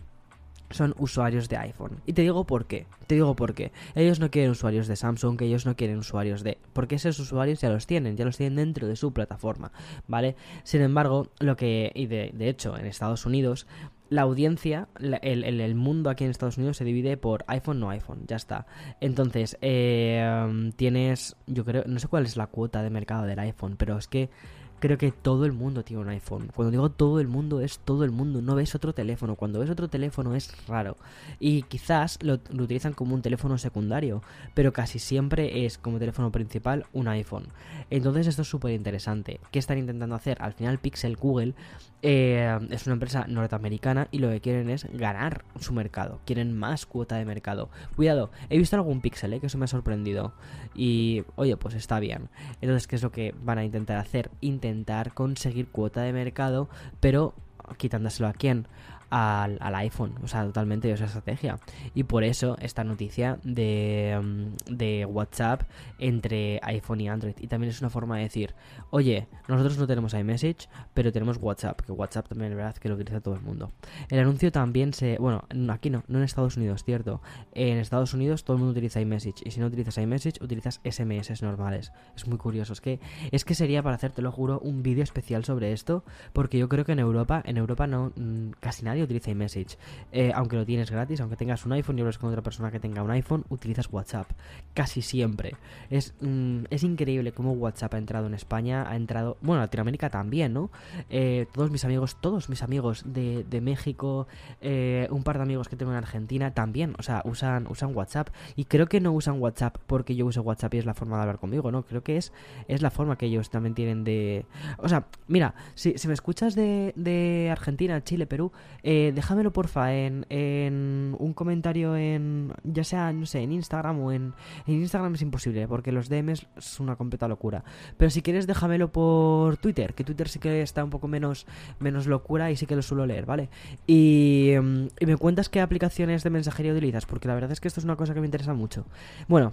son 0.71 0.95
usuarios 0.99 1.49
de 1.49 1.57
iPhone. 1.57 2.01
Y 2.07 2.13
te 2.13 2.23
digo 2.23 2.45
por 2.45 2.67
qué. 2.67 2.87
Te 3.07 3.15
digo 3.15 3.37
por 3.37 3.55
qué. 3.55 3.73
Ellos 3.95 4.21
no 4.21 4.31
quieren 4.31 4.51
usuarios 4.51 4.87
de 4.87 4.97
Samsung, 4.97 5.39
que 5.39 5.47
ellos 5.47 5.67
no 5.67 5.77
quieren 5.77 5.99
usuarios 5.99 6.43
de... 6.43 6.59
Porque 6.73 6.97
esos 6.97 7.19
usuarios 7.19 7.61
ya 7.61 7.71
los 7.71 7.87
tienen, 7.87 8.17
ya 8.17 8.25
los 8.25 8.37
tienen 8.37 8.57
dentro 8.57 8.87
de 8.87 8.97
su 8.97 9.13
plataforma, 9.13 9.73
¿vale? 10.07 10.37
Sin 10.65 10.83
embargo, 10.83 11.29
lo 11.39 11.57
que... 11.57 11.93
Y 11.95 12.07
de, 12.07 12.33
hecho, 12.49 12.77
en 12.77 12.87
Estados 12.87 13.27
Unidos, 13.27 13.67
la 14.09 14.23
audiencia, 14.23 14.89
el, 15.01 15.45
el, 15.45 15.75
mundo 15.75 16.11
aquí 16.11 16.25
en 16.25 16.31
Estados 16.31 16.59
Unidos 16.59 16.77
se 16.77 16.85
divide 16.85 17.17
por 17.17 17.45
iPhone, 17.49 17.81
no 17.81 17.91
iPhone, 17.91 18.25
ya 18.27 18.37
está. 18.37 18.67
Entonces, 19.01 19.57
eh, 19.61 20.73
tienes, 20.77 21.37
yo 21.47 21.65
creo, 21.65 21.85
no 21.87 21.99
sé 21.99 22.09
cuál 22.09 22.25
es 22.25 22.37
la 22.37 22.47
cuota 22.47 22.83
de 22.83 22.91
mercado 22.91 23.25
del 23.25 23.39
iPhone, 23.39 23.77
pero 23.77 23.99
es 23.99 24.09
que 24.09 24.31
creo 24.79 24.99
que 24.99 25.13
todo 25.13 25.45
el 25.45 25.53
mundo 25.53 25.85
tiene 25.85 26.03
un 26.03 26.09
iPhone. 26.09 26.51
Cuando 26.55 26.71
digo 26.71 26.91
todo 26.91 27.21
el 27.21 27.29
mundo, 27.29 27.61
es 27.61 27.79
todo 27.79 28.05
el 28.05 28.11
mundo. 28.11 28.43
No 28.43 28.55
ves 28.55 28.75
otro 28.75 28.93
teléfono. 28.93 29.37
Cuando 29.37 29.61
ves 29.61 29.71
otro 29.71 29.89
teléfono 29.89 30.35
es 30.35 30.53
raro. 30.67 30.97
Y 31.41 31.63
quizás 31.63 32.19
lo, 32.23 32.35
utilizan 32.35 32.93
como 32.93 33.15
un 33.15 33.23
teléfono 33.23 33.59
secundario, 33.59 34.23
pero 34.55 34.73
casi 34.73 34.99
siempre 34.99 35.67
es 35.67 35.79
como 35.79 35.99
teléfono 35.99 36.31
principal 36.31 36.87
un 36.93 37.09
iPhone. 37.09 37.49
Entonces 37.91 38.27
esto 38.27 38.43
es 38.43 38.49
súper 38.49 38.73
interesante. 38.73 39.41
¿Qué 39.51 39.59
están 39.59 39.79
intentando 39.79 40.15
hacer? 40.15 40.39
Al 40.41 40.53
final 40.53 40.79
Pixel 40.79 41.17
Google 41.17 41.55
eh, 42.03 42.59
es 42.71 42.87
una 42.87 42.95
empresa 42.95 43.27
norteamericana 43.29 44.09
y 44.11 44.19
lo 44.19 44.31
que 44.31 44.41
quieren 44.41 44.71
es 44.71 44.87
ganar 44.93 45.45
su 45.59 45.73
mercado. 45.73 46.21
Quieren 46.25 46.57
más 46.57 46.87
cuota 46.87 47.17
de 47.17 47.25
mercado. 47.25 47.71
Cuidado, 47.97 48.31
he 48.51 48.59
visto 48.59 48.77
algún 48.77 49.01
Pixel, 49.01 49.33
eh, 49.33 49.41
que 49.41 49.47
eso 49.47 49.59
me 49.59 49.65
ha 49.65 49.69
sorprendido. 49.69 50.33
Y 50.75 51.25
oye, 51.37 51.57
pues 51.57 51.75
está 51.75 51.99
bien. 52.01 52.29
Entonces, 52.61 52.87
¿qué 52.87 52.97
es 52.97 53.03
lo 53.03 53.13
que 53.13 53.35
van 53.43 53.59
a 53.59 53.65
intentar 53.65 53.97
hacer? 53.97 54.31
Intentar 54.69 55.15
conseguir 55.15 55.69
cuota 55.69 56.03
de 56.03 56.13
mercado, 56.13 56.69
pero 57.01 57.35
quitándoselo 57.79 58.29
a 58.29 58.33
quién? 58.33 58.67
Al, 59.11 59.75
iPhone, 59.77 60.15
o 60.23 60.29
sea, 60.29 60.45
totalmente 60.45 60.91
esa 60.91 61.05
estrategia. 61.05 61.59
Y 61.95 62.05
por 62.05 62.25
eso 62.25 62.57
esta 62.61 62.85
noticia 62.85 63.39
de, 63.43 64.19
mm, 64.21 64.75
de, 64.75 65.05
WhatsApp 65.07 65.63
entre 65.99 66.61
iPhone 66.63 67.01
y 67.01 67.09
Android. 67.09 67.35
Y 67.41 67.47
también 67.47 67.71
es 67.71 67.81
una 67.81 67.91
forma 67.91 68.17
de 68.17 68.25
decir, 68.25 68.55
oye, 68.91 69.29
nosotros 69.49 69.79
no 69.79 69.87
tenemos 69.87 70.15
iMessage, 70.15 70.69
pero 70.95 71.13
tenemos 71.13 71.39
WhatsApp, 71.39 71.81
que 71.81 71.93
WhatsApp 71.93 72.29
también 72.29 72.53
es 72.53 72.57
verdad 72.57 72.77
que 72.77 72.89
lo 72.89 72.95
utiliza 72.95 73.21
todo 73.21 73.35
el 73.35 73.43
mundo. 73.43 73.71
El 74.09 74.19
anuncio 74.19 74.51
también 74.51 74.93
se, 74.93 75.19
bueno, 75.19 75.45
aquí 75.71 75.91
no, 75.91 76.03
no 76.09 76.19
en 76.19 76.25
Estados 76.25 76.57
Unidos, 76.57 76.85
cierto. 76.85 77.21
En 77.53 77.79
Estados 77.79 78.15
Unidos 78.15 78.45
todo 78.45 78.57
el 78.57 78.63
mundo 78.63 78.73
utiliza 78.73 79.01
iMessage 79.01 79.43
y 79.45 79.51
si 79.51 79.61
no 79.61 79.67
utilizas 79.67 79.99
iMessage, 79.99 80.43
utilizas 80.43 80.81
SMS 80.85 81.43
normales. 81.43 81.93
Es 82.15 82.27
muy 82.27 82.39
curioso, 82.39 82.73
es 82.73 82.81
que 82.81 83.01
es 83.31 83.45
que 83.45 83.55
sería 83.55 83.83
para 83.83 83.97
hacer, 83.97 84.13
te 84.13 84.23
lo 84.23 84.33
juro, 84.33 84.59
un 84.61 84.83
vídeo 84.83 85.03
especial 85.03 85.45
sobre 85.45 85.73
esto, 85.73 86.05
porque 86.33 86.59
yo 86.59 86.69
creo 86.69 86.85
que 86.85 86.93
en 86.93 86.99
Europa, 86.99 87.43
en 87.45 87.57
Europa 87.57 87.87
no 87.87 88.13
mm, 88.17 88.51
casi 88.61 88.85
nadie 88.85 88.96
nadie 88.97 89.05
utiliza 89.05 89.31
iMessage. 89.31 89.77
Eh, 90.13 90.33
aunque 90.35 90.57
lo 90.57 90.65
tienes 90.65 90.91
gratis, 90.91 91.21
aunque 91.21 91.37
tengas 91.37 91.65
un 91.67 91.73
iPhone 91.73 91.99
y 91.99 92.01
hablas 92.01 92.19
con 92.19 92.31
otra 92.31 92.43
persona 92.43 92.71
que 92.71 92.81
tenga 92.81 93.03
un 93.03 93.11
iPhone, 93.11 93.45
utilizas 93.51 93.89
WhatsApp. 93.93 94.31
Casi 94.75 95.03
siempre. 95.03 95.55
Es, 95.91 96.15
mm, 96.21 96.65
es 96.71 96.83
increíble 96.83 97.33
cómo 97.33 97.53
WhatsApp 97.53 97.95
ha 97.95 97.99
entrado 97.99 98.27
en 98.27 98.35
España, 98.35 98.89
ha 98.89 98.97
entrado, 98.97 99.37
bueno, 99.43 99.61
Latinoamérica 99.61 100.11
también, 100.11 100.55
¿no? 100.55 100.71
Eh, 101.11 101.47
todos 101.53 101.71
mis 101.71 101.85
amigos, 101.85 102.17
todos 102.21 102.49
mis 102.49 102.63
amigos 102.63 103.05
de, 103.07 103.45
de 103.45 103.61
México, 103.61 104.27
eh, 104.61 105.09
un 105.11 105.23
par 105.23 105.37
de 105.37 105.43
amigos 105.43 105.69
que 105.69 105.77
tengo 105.77 105.93
en 105.93 105.99
Argentina 105.99 106.55
también, 106.55 106.95
o 106.99 107.03
sea, 107.03 107.23
usan, 107.25 107.67
usan 107.69 107.95
WhatsApp. 107.95 108.31
Y 108.57 108.65
creo 108.65 108.87
que 108.87 109.01
no 109.01 109.13
usan 109.13 109.41
WhatsApp 109.41 109.77
porque 109.87 110.17
yo 110.17 110.27
uso 110.27 110.43
WhatsApp 110.43 110.75
y 110.75 110.79
es 110.79 110.87
la 110.87 110.95
forma 110.95 111.17
de 111.17 111.23
hablar 111.23 111.39
conmigo, 111.39 111.71
¿no? 111.71 111.85
Creo 111.85 112.03
que 112.03 112.17
es, 112.17 112.33
es 112.69 112.83
la 112.83 112.91
forma 112.91 113.17
que 113.17 113.27
ellos 113.27 113.51
también 113.51 113.75
tienen 113.75 114.05
de... 114.05 114.47
O 114.79 114.89
sea, 114.89 115.07
mira, 115.29 115.55
si, 115.75 115.99
si 115.99 116.09
me 116.09 116.15
escuchas 116.15 116.55
de, 116.55 116.93
de 116.97 117.49
Argentina, 117.51 118.03
Chile, 118.03 118.27
Perú, 118.27 118.53
eh, 118.89 119.11
déjamelo 119.13 119.53
porfa 119.53 119.93
en, 119.93 120.27
en 120.29 121.17
un 121.19 121.35
comentario 121.35 121.97
en, 121.97 122.53
ya 122.63 122.85
sea, 122.85 123.13
no 123.13 123.27
sé, 123.27 123.41
en 123.41 123.51
Instagram 123.51 123.99
o 123.99 124.13
en... 124.13 124.33
En 124.65 124.75
Instagram 124.75 125.17
es 125.17 125.23
imposible 125.23 125.67
porque 125.67 125.91
los 125.91 126.09
DMs 126.09 126.47
es 126.57 126.79
una 126.79 126.95
completa 126.95 127.27
locura. 127.27 127.65
Pero 127.97 128.11
si 128.11 128.23
quieres 128.23 128.47
déjamelo 128.47 128.93
por 128.93 129.57
Twitter, 129.57 129.93
que 129.93 130.05
Twitter 130.05 130.29
sí 130.29 130.39
que 130.39 130.63
está 130.63 130.85
un 130.85 130.91
poco 130.91 131.09
menos, 131.09 131.49
menos 131.81 132.07
locura 132.07 132.53
y 132.53 132.57
sí 132.57 132.67
que 132.67 132.77
lo 132.77 132.83
suelo 132.83 133.07
leer, 133.07 133.27
¿vale? 133.27 133.49
Y, 133.89 134.53
mm, 134.63 134.87
y 135.01 135.07
me 135.07 135.17
cuentas 135.17 135.49
qué 135.49 135.61
aplicaciones 135.61 136.23
de 136.23 136.31
mensajería 136.31 136.71
utilizas, 136.71 137.07
porque 137.07 137.27
la 137.27 137.35
verdad 137.35 137.51
es 137.51 137.61
que 137.61 137.67
esto 137.67 137.81
es 137.81 137.85
una 137.85 137.97
cosa 137.97 138.15
que 138.15 138.21
me 138.21 138.27
interesa 138.27 138.55
mucho. 138.55 138.87
Bueno, 139.27 139.53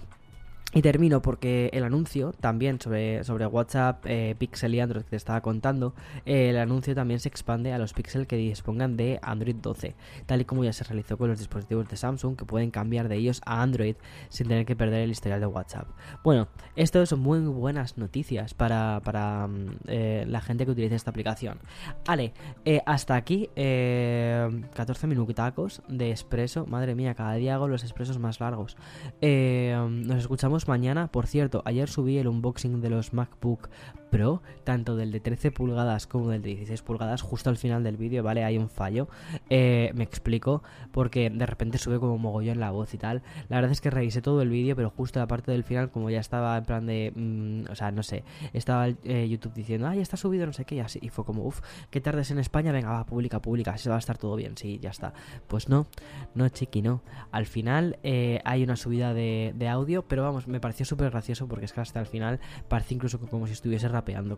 y 0.74 0.82
termino 0.82 1.22
porque 1.22 1.70
el 1.72 1.84
anuncio 1.84 2.32
también 2.32 2.80
sobre, 2.80 3.22
sobre 3.24 3.46
WhatsApp, 3.46 4.04
eh, 4.06 4.34
Pixel 4.36 4.74
y 4.74 4.80
Android 4.80 5.04
que 5.04 5.10
te 5.10 5.16
estaba 5.16 5.40
contando, 5.40 5.94
eh, 6.26 6.50
el 6.50 6.58
anuncio 6.58 6.94
también 6.94 7.20
se 7.20 7.28
expande 7.28 7.72
a 7.72 7.78
los 7.78 7.92
Pixel 7.92 8.26
que 8.26 8.36
dispongan 8.36 8.96
de 8.96 9.20
Android 9.22 9.54
12, 9.54 9.94
tal 10.26 10.40
y 10.40 10.44
como 10.44 10.64
ya 10.64 10.72
se 10.72 10.84
realizó 10.84 11.16
con 11.16 11.28
los 11.28 11.38
dispositivos 11.38 11.88
de 11.88 11.96
Samsung 11.96 12.36
que 12.36 12.44
pueden 12.44 12.70
cambiar 12.70 13.08
de 13.08 13.16
ellos 13.16 13.40
a 13.46 13.62
Android 13.62 13.94
sin 14.28 14.48
tener 14.48 14.66
que 14.66 14.74
perder 14.74 15.02
el 15.02 15.10
historial 15.10 15.40
de 15.40 15.46
WhatsApp. 15.46 15.86
Bueno, 16.24 16.48
esto 16.74 17.04
son 17.06 17.20
muy 17.20 17.38
buenas 17.40 17.96
noticias 17.96 18.54
para, 18.54 19.00
para 19.04 19.46
mm, 19.46 19.66
eh, 19.86 20.24
la 20.26 20.40
gente 20.40 20.64
que 20.64 20.72
utiliza 20.72 20.96
esta 20.96 21.10
aplicación. 21.10 21.58
Vale, 22.04 22.32
eh, 22.64 22.82
hasta 22.84 23.14
aquí 23.14 23.48
eh, 23.54 24.62
14 24.74 25.06
minutacos 25.06 25.82
de 25.88 26.10
expreso. 26.10 26.66
Madre 26.66 26.94
mía, 26.94 27.14
cada 27.14 27.34
día 27.34 27.54
hago 27.54 27.68
los 27.68 27.84
expresos 27.84 28.18
más 28.18 28.40
largos. 28.40 28.76
Eh, 29.20 29.76
nos 29.88 30.18
escuchamos 30.18 30.63
mañana. 30.68 31.08
Por 31.08 31.26
cierto, 31.26 31.62
ayer 31.64 31.88
subí 31.88 32.18
el 32.18 32.28
unboxing 32.28 32.80
de 32.80 32.90
los 32.90 33.12
MacBook 33.12 33.68
Pro, 34.14 34.42
tanto 34.62 34.94
del 34.94 35.10
de 35.10 35.18
13 35.18 35.50
pulgadas 35.50 36.06
como 36.06 36.30
del 36.30 36.40
de 36.40 36.50
16 36.50 36.82
pulgadas. 36.82 37.20
Justo 37.20 37.50
al 37.50 37.56
final 37.56 37.82
del 37.82 37.96
vídeo, 37.96 38.22
¿vale? 38.22 38.44
Hay 38.44 38.58
un 38.58 38.68
fallo. 38.68 39.08
Eh, 39.50 39.90
me 39.96 40.04
explico, 40.04 40.62
porque 40.92 41.30
de 41.30 41.44
repente 41.46 41.78
sube 41.78 41.98
como 41.98 42.16
mogollón 42.16 42.60
la 42.60 42.70
voz 42.70 42.94
y 42.94 42.98
tal. 42.98 43.22
La 43.48 43.56
verdad 43.56 43.72
es 43.72 43.80
que 43.80 43.90
revisé 43.90 44.22
todo 44.22 44.40
el 44.40 44.50
vídeo, 44.50 44.76
pero 44.76 44.90
justo 44.90 45.18
la 45.18 45.26
parte 45.26 45.50
del 45.50 45.64
final, 45.64 45.90
como 45.90 46.10
ya 46.10 46.20
estaba 46.20 46.56
en 46.56 46.64
plan 46.64 46.86
de. 46.86 47.12
mm, 47.12 47.72
o 47.72 47.74
sea, 47.74 47.90
no 47.90 48.04
sé. 48.04 48.22
Estaba 48.52 48.86
eh, 48.86 49.26
YouTube 49.28 49.52
diciendo, 49.52 49.88
ah, 49.88 49.96
ya 49.96 50.02
está 50.02 50.16
subido, 50.16 50.46
no 50.46 50.52
sé 50.52 50.64
qué, 50.64 50.76
y 50.76 50.78
así. 50.78 51.00
Y 51.02 51.08
fue 51.08 51.24
como, 51.24 51.42
uff, 51.42 51.60
qué 51.90 52.00
tardes 52.00 52.30
en 52.30 52.38
España, 52.38 52.70
venga, 52.70 52.90
va, 52.90 53.06
publica, 53.06 53.42
publica, 53.42 53.72
así 53.72 53.88
va 53.88 53.96
a 53.96 53.98
estar 53.98 54.16
todo 54.16 54.36
bien, 54.36 54.56
sí, 54.56 54.78
ya 54.80 54.90
está. 54.90 55.12
Pues 55.48 55.68
no, 55.68 55.88
no, 56.36 56.48
chiqui, 56.50 56.82
no. 56.82 57.02
Al 57.32 57.46
final 57.46 57.98
eh, 58.04 58.40
hay 58.44 58.62
una 58.62 58.76
subida 58.76 59.12
de, 59.12 59.54
de 59.56 59.68
audio, 59.68 60.02
pero 60.06 60.22
vamos, 60.22 60.46
me 60.46 60.60
pareció 60.60 60.86
súper 60.86 61.10
gracioso 61.10 61.48
porque 61.48 61.64
es 61.64 61.72
que 61.72 61.80
hasta 61.80 61.98
el 61.98 62.06
final 62.06 62.38
parece 62.68 62.94
incluso 62.94 63.18
como 63.18 63.48
si 63.48 63.54
estuviese 63.54 63.88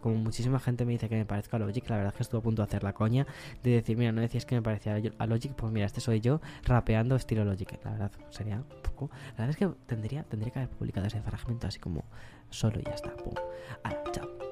Como 0.00 0.16
muchísima 0.16 0.58
gente 0.58 0.84
me 0.84 0.92
dice 0.92 1.08
que 1.08 1.16
me 1.16 1.24
parezca 1.24 1.56
a 1.56 1.60
Logic, 1.60 1.88
la 1.88 1.96
verdad 1.96 2.12
es 2.12 2.16
que 2.16 2.22
estuve 2.22 2.40
a 2.40 2.42
punto 2.42 2.62
de 2.62 2.66
hacer 2.66 2.82
la 2.82 2.92
coña 2.92 3.26
de 3.62 3.70
decir, 3.70 3.96
mira, 3.96 4.12
no 4.12 4.20
decías 4.20 4.46
que 4.46 4.54
me 4.54 4.62
parecía 4.62 5.00
a 5.18 5.26
Logic, 5.26 5.52
pues 5.54 5.72
mira, 5.72 5.86
este 5.86 6.00
soy 6.00 6.20
yo 6.20 6.40
rapeando 6.64 7.16
estilo 7.16 7.44
Logic. 7.44 7.78
La 7.84 7.90
verdad, 7.92 8.10
sería 8.30 8.56
un 8.56 8.82
poco. 8.82 9.10
La 9.36 9.46
verdad 9.46 9.50
es 9.50 9.56
que 9.56 9.68
tendría, 9.86 10.22
tendría 10.24 10.52
que 10.52 10.58
haber 10.60 10.70
publicado 10.70 11.06
ese 11.06 11.20
fragmento 11.20 11.66
así 11.66 11.78
como 11.78 12.04
solo 12.50 12.80
y 12.80 12.84
ya 12.84 12.92
está. 12.92 13.14
Pum. 13.16 13.34
Chao. 14.12 14.45